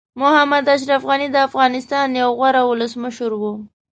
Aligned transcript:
محمد 0.21 0.65
اشرف 0.75 1.01
غني 1.09 1.27
د 1.31 1.37
افغانستان 1.47 2.07
یو 2.21 2.29
غوره 2.37 2.61
ولسمشر 2.65 3.31
وو. 3.41 3.53